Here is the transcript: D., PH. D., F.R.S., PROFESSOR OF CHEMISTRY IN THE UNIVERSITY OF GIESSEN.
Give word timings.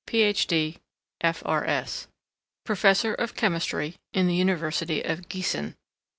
D., 0.07 0.11
PH. 0.13 0.47
D., 0.47 0.77
F.R.S., 1.21 2.07
PROFESSOR 2.65 3.13
OF 3.13 3.35
CHEMISTRY 3.35 3.97
IN 4.13 4.25
THE 4.27 4.33
UNIVERSITY 4.33 5.03
OF 5.03 5.29
GIESSEN. 5.29 5.75